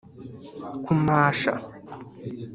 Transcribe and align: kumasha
kumasha 0.83 1.53